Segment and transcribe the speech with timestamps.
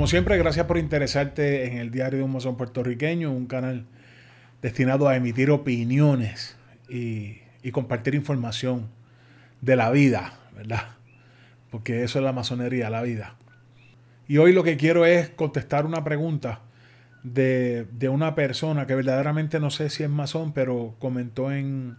[0.00, 3.84] como siempre, gracias por interesarte en el Diario de un Masón Puertorriqueño, un canal
[4.62, 6.56] destinado a emitir opiniones
[6.88, 8.88] y, compartir información
[9.60, 10.96] de la vida, ¿verdad?
[11.70, 13.36] Porque eso es la masonería, la vida.
[14.26, 16.62] Y hoy lo que quiero es contestar una pregunta
[17.22, 21.98] de, una persona que verdaderamente no sé si es masón, pero comentó en,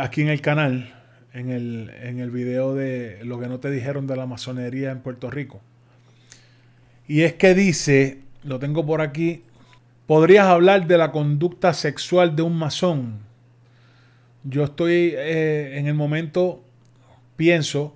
[0.00, 0.92] aquí en el canal,
[1.34, 5.02] en el, en el video de lo que no te dijeron de la masonería en
[5.02, 5.62] Puerto Rico.
[7.06, 9.42] Y es que dice, lo tengo por aquí,
[10.06, 13.20] ¿podrías hablar de la conducta sexual de un masón?
[14.42, 16.62] Yo estoy eh, en el momento,
[17.36, 17.94] pienso,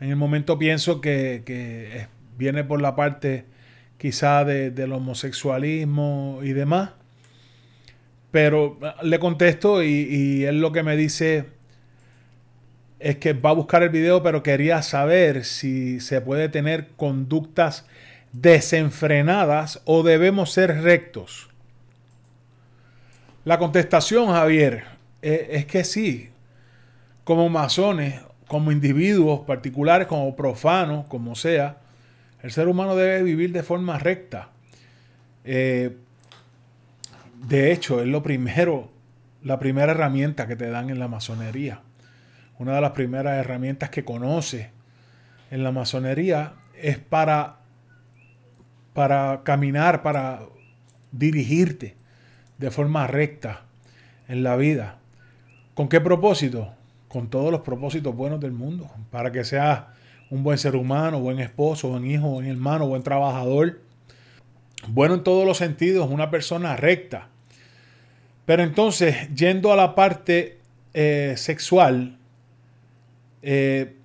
[0.00, 3.44] en el momento pienso que, viene por la parte
[3.98, 6.92] quizá de, del homosexualismo y demás.
[8.30, 11.46] Pero le contesto y, y, él lo que me dice
[13.00, 17.86] es que va a buscar el video, pero quería saber si se puede tener conductas
[18.32, 21.48] desenfrenadas o debemos ser rectos.
[23.44, 24.84] La contestación, Javier,
[25.22, 26.28] es, es que sí.
[27.24, 31.78] Como masones, como individuos particulares, como profanos, como sea,
[32.42, 34.48] el ser humano debe vivir de forma recta.
[35.44, 35.96] Eh,
[37.46, 38.90] de hecho, es lo primero,
[39.42, 41.80] la primera herramienta que te dan en la masonería.
[42.60, 44.66] Una de las primeras herramientas que conoces
[45.50, 47.60] en la masonería es para,
[48.92, 50.42] para caminar, para
[51.10, 51.96] dirigirte
[52.58, 53.62] de forma recta
[54.28, 54.98] en la vida.
[55.72, 56.74] ¿Con qué propósito?
[57.08, 59.84] Con todos los propósitos buenos del mundo, para que seas
[60.28, 63.80] un buen ser humano, buen esposo, buen hijo, buen hermano, buen trabajador.
[64.86, 67.28] Bueno en todos los sentidos, una persona recta.
[68.44, 70.58] Pero entonces, yendo a la parte
[70.92, 72.18] eh, sexual,
[73.42, 73.96] eh,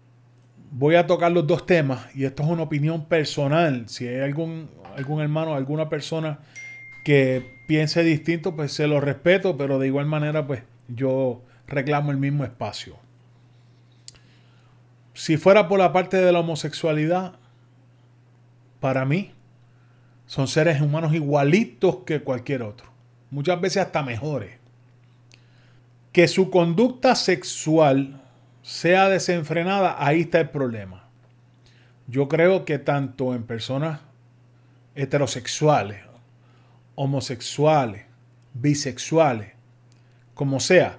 [0.72, 3.88] voy a tocar los dos temas y esto es una opinión personal.
[3.88, 6.40] Si hay algún, algún hermano, alguna persona
[7.04, 12.18] que piense distinto, pues se lo respeto, pero de igual manera, pues yo reclamo el
[12.18, 12.98] mismo espacio
[15.16, 17.36] si fuera por la parte de la homosexualidad,
[18.80, 19.32] para mí,
[20.28, 22.92] son seres humanos igualitos que cualquier otro.
[23.32, 24.58] Muchas veces hasta mejores.
[26.12, 28.22] Que su conducta sexual
[28.66, 31.04] sea desenfrenada, ahí está el problema.
[32.08, 34.00] Yo creo que tanto en personas
[34.96, 36.00] heterosexuales,
[36.96, 38.06] homosexuales,
[38.56, 39.52] bisexuales,
[40.34, 40.98] como sea,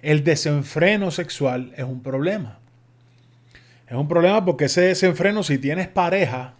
[0.00, 2.60] el desenfreno sexual es un problema.
[3.88, 6.54] Es un problema porque ese desenfreno, si tienes pareja,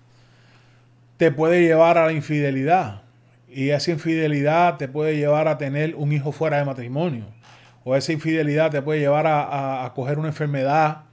[1.18, 3.02] te puede llevar a la infidelidad.
[3.48, 7.26] Y esa infidelidad te puede llevar a tener un hijo fuera de matrimonio.
[7.88, 11.04] O esa infidelidad te puede llevar a, coger una enfermedad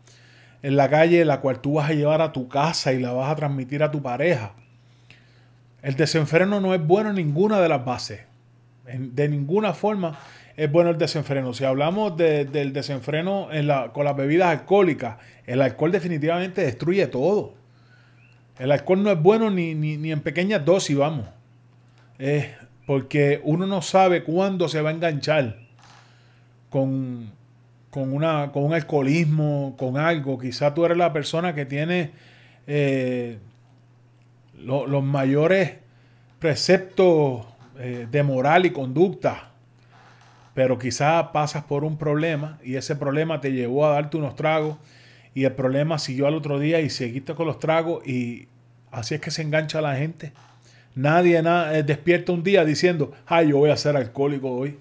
[0.61, 3.31] en la calle, la cual tú vas a llevar a tu casa y la vas
[3.31, 4.51] a transmitir a tu pareja.
[5.81, 8.23] El desenfreno no es bueno en ninguna de las bases.
[8.83, 10.19] de ninguna forma
[10.57, 11.53] es bueno el desenfreno.
[11.53, 13.47] Si hablamos del desenfreno
[13.93, 15.15] con las bebidas alcohólicas,
[15.45, 17.53] el alcohol definitivamente destruye todo.
[18.59, 21.25] El alcohol no es bueno ni, en pequeñas dosis, vamos.
[22.85, 25.64] porque uno no sabe cuándo se va a enganchar
[26.81, 30.37] con, una, con un alcoholismo, con algo.
[30.37, 32.11] Quizá tú eres la persona que tiene
[32.67, 33.39] eh,
[34.57, 35.75] los mayores
[36.39, 37.45] preceptos
[37.79, 39.51] eh, de moral y conducta
[40.55, 44.77] pero quizá pasas por un problema y ese problema te llevó a darte unos tragos
[45.33, 48.47] y el problema siguió al otro día y seguiste con los tragos y
[48.89, 50.31] así es que se engancha la gente.
[50.95, 54.77] Nadie eh, despierta un día diciendo, ay, yo voy a ser alcohólico hoy.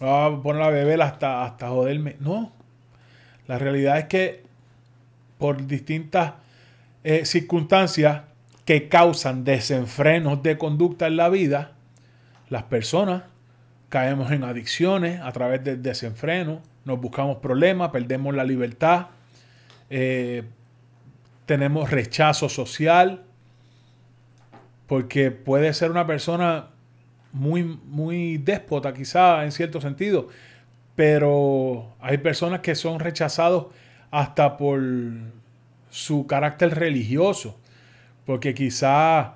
[0.00, 2.16] Voy a poner a beber hasta, hasta joderme.
[2.20, 2.52] No.
[3.46, 4.42] La realidad es que
[5.38, 6.34] por distintas
[7.04, 8.22] eh, circunstancias
[8.64, 11.72] que causan desenfrenos de conducta en la vida,
[12.48, 13.24] las personas
[13.88, 19.08] caemos en adicciones a través del desenfreno, nos buscamos problemas, perdemos la libertad,
[19.90, 20.44] eh,
[21.46, 23.24] tenemos rechazo social,
[24.86, 26.68] porque puede ser una persona
[27.32, 30.28] muy, muy déspota quizá en cierto sentido,
[30.96, 33.66] pero hay personas que son rechazados
[34.10, 34.80] hasta por
[35.90, 37.58] su carácter religioso,
[38.26, 39.34] porque quizá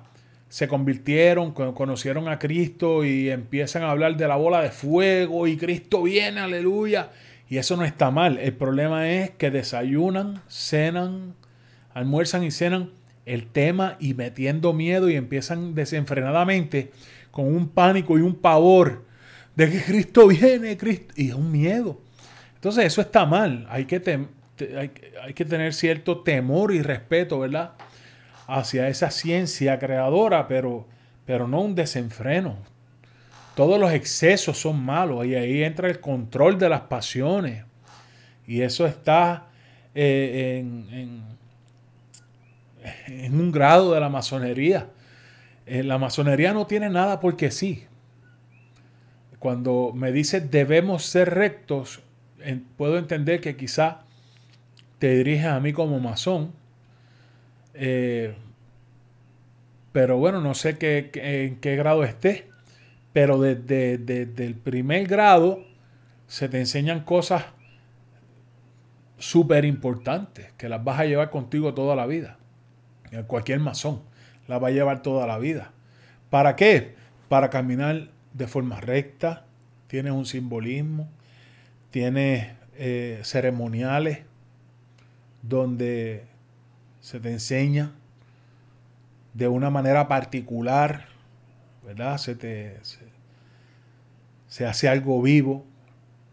[0.49, 5.57] se convirtieron, conocieron a Cristo y empiezan a hablar de la bola de fuego y
[5.57, 7.09] Cristo viene, aleluya.
[7.49, 8.37] Y eso no está mal.
[8.37, 11.35] El problema es que desayunan, cenan,
[11.93, 12.91] almuerzan y cenan
[13.25, 16.91] el tema y metiendo miedo y empiezan desenfrenadamente
[17.35, 19.03] con un pánico y un pavor
[19.55, 21.99] de que Cristo viene, Cristo, y es un miedo.
[22.55, 23.67] Entonces eso está mal.
[23.69, 24.01] Hay que,
[24.77, 24.91] hay,
[25.21, 27.73] hay que tener cierto temor y respeto, ¿verdad?
[28.47, 30.85] hacia esa ciencia creadora, pero,
[31.25, 32.57] pero no un desenfreno.
[33.55, 37.63] Todos los excesos son malos y ahí entra el control de las pasiones.
[38.47, 39.47] Y eso está
[39.95, 41.23] eh, en,
[43.39, 44.89] un grado de la masonería.
[45.65, 47.85] Eh, la masonería no tiene nada porque sí.
[49.39, 52.01] Cuando me dice debemos ser rectos,
[52.77, 54.01] puedo entender que quizá
[54.99, 56.51] te diriges a mí como masón.
[57.73, 58.35] Eh,
[59.91, 62.49] pero bueno, no sé qué, en qué grado esté.
[63.13, 65.63] Pero desde, el primer grado
[66.27, 67.45] se te enseñan cosas
[69.17, 72.37] súper importantes que las vas a llevar contigo toda la vida.
[73.27, 74.01] Cualquier masón
[74.47, 75.71] las va a llevar toda la vida.
[76.29, 76.95] ¿Para qué?
[77.29, 79.45] Para caminar de forma recta,
[79.87, 81.09] tienes un simbolismo,
[81.91, 84.19] tienes eh, ceremoniales
[85.41, 86.23] donde
[86.99, 87.91] se te enseña
[89.33, 91.05] de una manera particular,
[91.85, 92.17] ¿verdad?
[92.17, 92.77] Se, te,
[94.47, 95.65] se, hace algo vivo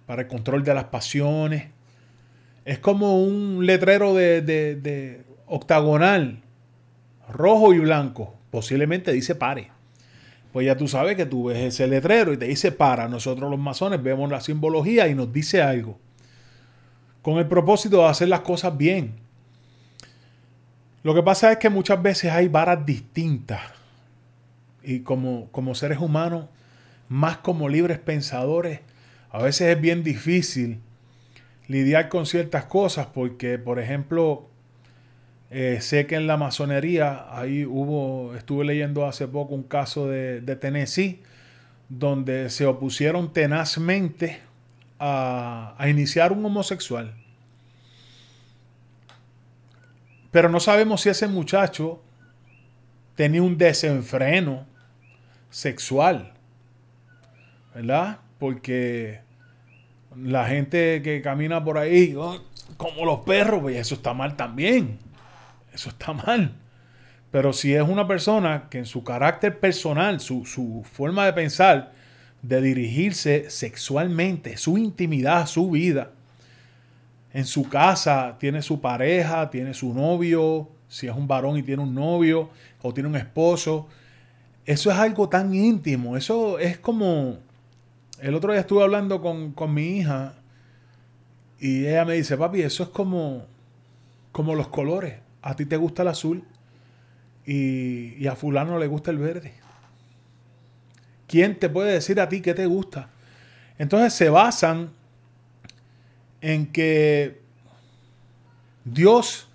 [0.06, 1.68] para el control de las pasiones.
[2.64, 6.42] Es como un letrero de, de octagonal,
[7.32, 8.34] rojo y blanco.
[8.50, 9.70] Posiblemente dice pare.
[10.52, 13.08] Pues ya tú sabes que tú ves ese letrero y te dice para.
[13.08, 15.98] Nosotros los masones vemos la simbología y nos dice algo.
[17.22, 19.14] Con el propósito de hacer las cosas bien.
[21.02, 23.60] Lo que pasa es que muchas veces hay varas distintas.
[24.82, 26.46] Y como, como seres humanos,
[27.08, 28.80] más como libres pensadores,
[29.30, 30.80] a veces es bien difícil
[31.66, 34.48] lidiar con ciertas cosas porque, por ejemplo,
[35.54, 40.40] eh, sé que en la masonería, ahí hubo, estuve leyendo hace poco un caso de,
[40.56, 41.22] Tennessee,
[41.90, 44.40] donde se opusieron tenazmente
[44.98, 47.12] a, iniciar un homosexual.
[50.30, 52.00] Pero no sabemos si ese muchacho
[53.14, 54.64] tenía un desenfreno
[55.50, 56.32] sexual,
[57.74, 58.20] ¿verdad?
[58.38, 59.20] Porque
[60.16, 62.42] la gente que camina por ahí, oh,
[62.78, 65.11] como los perros, pues eso está mal también.
[65.72, 66.52] Eso está mal.
[67.32, 71.92] Pero si es una persona que en su carácter personal, su, forma de pensar,
[72.42, 76.10] de dirigirse sexualmente, su intimidad, su vida,
[77.32, 81.82] en su casa tiene su pareja, tiene su novio, si es un varón y tiene
[81.82, 82.50] un novio
[82.82, 83.88] o tiene un esposo,
[84.66, 87.38] eso es algo tan íntimo, eso es como...
[88.20, 90.34] El otro día estuve hablando con, con mi hija
[91.58, 93.46] y ella me dice, papi, eso es como,
[94.32, 96.44] como los colores a ti te gusta el azul
[97.44, 99.52] y, a fulano le gusta el verde.
[101.26, 103.08] ¿Quién te puede decir a ti qué te gusta?
[103.78, 104.90] Entonces se basan
[106.40, 107.40] en que
[108.84, 109.48] Dios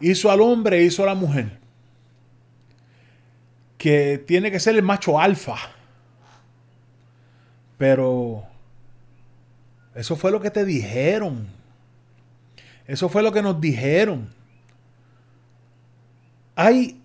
[0.00, 1.58] hizo al hombre e hizo a la mujer.
[3.76, 5.56] Que tiene que ser el macho alfa.
[7.76, 8.44] Pero
[9.94, 11.46] eso fue lo que te dijeron.
[12.86, 14.30] Eso fue lo que nos dijeron
[16.56, 17.02] hay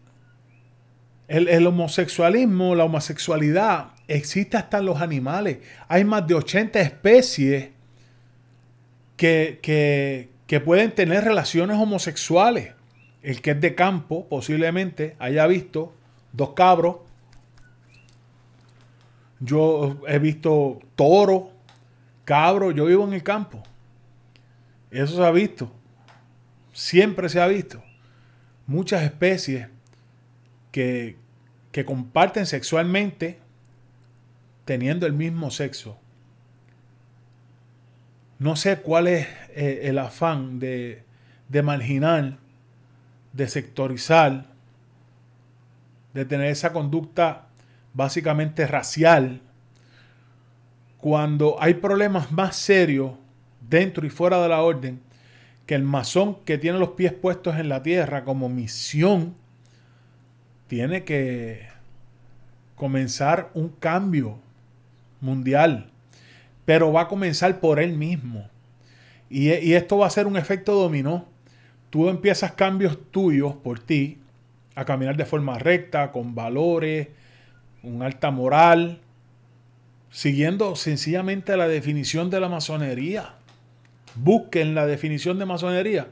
[1.27, 5.59] el, homosexualismo, la homosexualidad, existe hasta en los animales.
[5.88, 7.69] Hay más de 80 especies
[9.15, 12.74] que, que pueden tener relaciones homosexuales.
[13.22, 15.93] El que es de campo posiblemente haya visto
[16.34, 16.98] dos cabros.
[19.39, 21.51] Yo he visto toro,
[22.25, 22.72] cabro.
[22.72, 23.62] Yo vivo en el campo.
[24.89, 25.72] Eso se ha visto.
[26.74, 27.81] Siempre se ha visto
[28.72, 29.68] muchas especies
[30.72, 31.18] que,
[31.86, 33.40] comparten sexualmente
[34.66, 35.98] teniendo el mismo sexo.
[38.40, 41.04] No sé cuál es eh, el afán de,
[41.50, 42.38] de marginar,
[43.34, 44.48] de sectorizar,
[46.13, 47.48] de tener esa conducta
[47.94, 49.42] básicamente racial,
[50.98, 53.13] cuando hay problemas más serios
[53.68, 55.01] dentro y fuera de la orden
[55.72, 59.36] que el masón que tiene los pies puestos en la tierra como misión
[60.68, 61.66] tiene que
[62.75, 64.38] comenzar un cambio
[65.22, 65.90] mundial,
[66.66, 68.50] pero va a comenzar por él mismo.
[69.30, 71.25] Y, y esto va a ser un efecto dominó.
[71.90, 74.18] Tú empiezas cambios tuyos por ti
[74.75, 77.08] a caminar de forma recta, con valores,
[77.82, 79.00] un alta moral,
[80.10, 83.36] siguiendo sencillamente la definición de la masonería
[84.15, 86.08] busquen la definición de masonería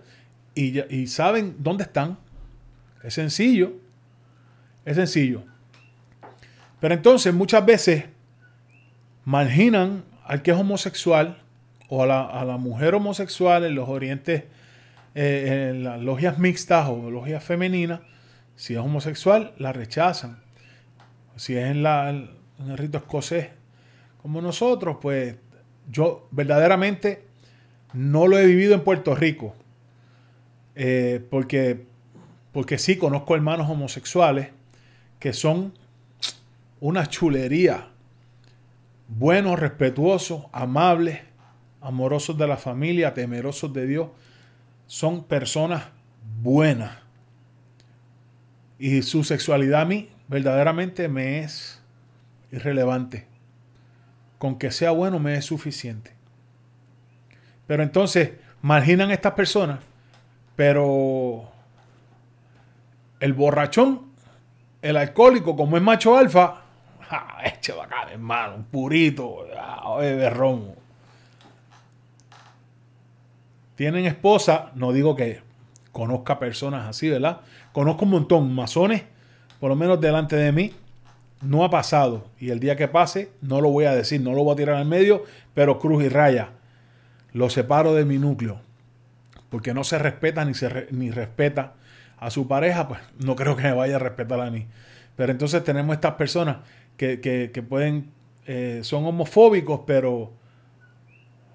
[0.55, 2.17] y, saben dónde están.
[3.03, 3.73] Es sencillo.
[4.85, 5.43] Es sencillo.
[6.79, 8.05] Pero entonces muchas veces
[9.25, 11.41] marginan al que es homosexual
[11.87, 12.07] o a
[12.45, 14.43] la, mujer homosexual en los orientes,
[15.15, 18.01] eh, en las logias mixtas o logias femeninas,
[18.55, 20.39] Si es homosexual, la rechazan.
[21.35, 22.29] Si es en, la, en
[22.69, 23.47] el rito escocés,
[24.21, 25.35] como nosotros, pues
[25.89, 27.28] yo verdaderamente
[27.93, 29.55] no lo he vivido en Puerto Rico.
[30.75, 31.85] Eh, porque,
[32.51, 34.49] porque sí conozco hermanos homosexuales
[35.19, 35.73] que son
[36.79, 37.89] una chulería.
[39.07, 41.19] Buenos, respetuosos, amables,
[41.81, 44.09] amorosos de la familia, temerosos de Dios.
[44.87, 45.85] Son personas
[46.41, 46.97] buenas.
[48.77, 51.81] Y su sexualidad a mí verdaderamente me es
[52.51, 53.27] irrelevante.
[54.37, 56.18] Con que sea bueno me es suficiente.
[57.69, 58.31] Pero entonces
[58.63, 59.77] marginan estas personas,
[60.55, 61.43] pero
[63.19, 64.07] el borrachón,
[64.81, 66.63] el alcohólico, como es macho alfa,
[67.43, 69.45] eche bacán, hermano, un purito,
[69.99, 70.73] bebe ron.
[73.75, 75.41] Tienen esposa, no digo que
[75.91, 77.41] conozca personas así, ¿verdad?
[77.71, 79.03] Conozco un montón, masones,
[79.59, 80.73] por lo menos delante de mí,
[81.43, 82.25] no ha pasado.
[82.39, 84.77] Y el día que pase, no lo voy a decir, no lo voy a tirar
[84.77, 85.23] al medio,
[85.53, 86.53] pero cruz y raya.
[87.33, 88.61] Lo separo de mi núcleo.
[89.49, 91.73] Porque no se respeta ni, se ni respeta
[92.17, 94.67] a su pareja, pues no creo que me vaya a respetar a mí.
[95.15, 96.57] Pero entonces tenemos estas personas
[96.97, 98.11] que, pueden,
[98.45, 100.33] eh, son homofóbicos, pero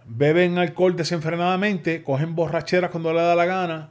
[0.07, 3.91] beben alcohol desenfrenadamente, cogen borracheras cuando le da la gana,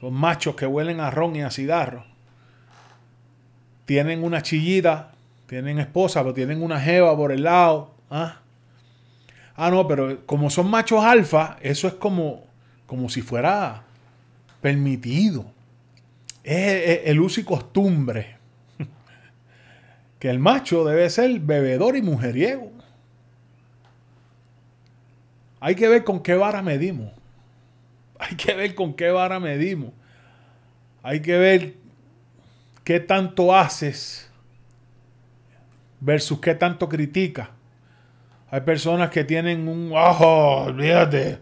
[0.00, 2.12] son machos que huelen a ron y a cigarro
[3.84, 5.12] tienen una chillita,
[5.46, 7.94] tienen esposa, pero tienen una jeva por el lado.
[8.10, 8.40] ¿ah?
[9.56, 12.44] Ah, no, pero como son machos alfa, eso es como,
[12.86, 13.82] como si fuera
[14.60, 15.44] permitido.
[16.44, 18.36] Es el uso y costumbre.
[20.18, 22.70] Que el macho debe ser bebedor y mujeriego.
[25.58, 27.12] Hay que ver con qué vara medimos.
[28.20, 29.90] Hay que ver con qué vara medimos.
[31.02, 31.74] Hay que ver
[32.84, 34.30] qué tanto haces
[35.98, 37.48] versus qué tanto criticas.
[38.52, 41.38] Hay personas que tienen un, oh, olvídate,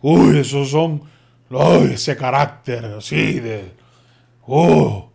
[0.00, 1.02] uy, esos son,
[1.50, 3.72] uy, ese carácter así de,
[4.46, 5.10] oh,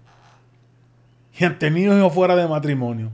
[1.39, 3.13] y han tenido hijos fuera de matrimonio.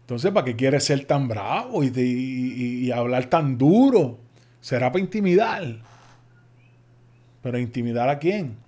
[0.00, 4.18] Entonces, ¿para qué quieres ser tan bravo y, y hablar tan duro?
[4.60, 5.78] Será para intimidar.
[7.40, 8.58] Pero intimidar a quién?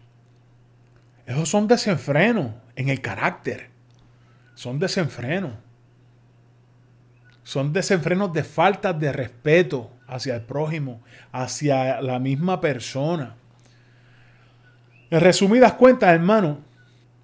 [1.26, 3.68] Esos son desenfrenos en el carácter.
[4.54, 5.52] Son desenfrenos.
[7.50, 11.02] Son desenfrenos de falta de respeto hacia el prójimo,
[11.32, 13.34] hacia la misma persona.
[15.10, 16.60] En resumidas cuentas, hermano,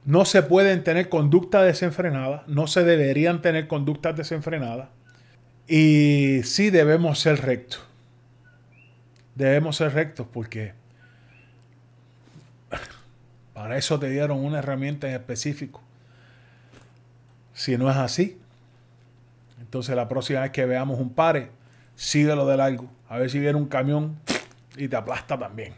[0.04, 4.88] no se pueden tener conductas desenfrenadas, no se deberían tener conductas desenfrenadas.
[5.68, 7.84] Y sí debemos ser rectos.
[9.36, 10.72] Debemos ser rectos porque
[13.54, 15.80] para eso te dieron una herramienta en específico.
[17.54, 18.40] Si no es así,
[19.76, 21.50] entonces la próxima vez que veamos un pare,
[21.96, 22.86] síguelo de largo.
[23.10, 24.16] A ver si viene un camión
[24.74, 25.74] y te aplasta también.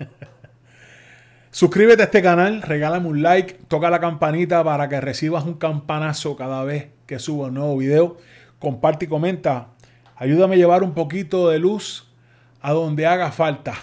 [1.52, 6.34] Suscríbete a este canal, regálame un like, toca la campanita para que recibas un campanazo
[6.34, 8.16] cada vez que subo un nuevo video.
[8.58, 9.68] Comparte y comenta.
[10.16, 12.12] Ayúdame a llevar un poquito de luz
[12.60, 13.74] a donde haga falta.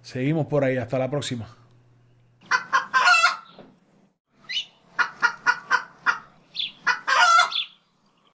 [0.00, 0.78] Seguimos por ahí.
[0.78, 1.55] Hasta la próxima.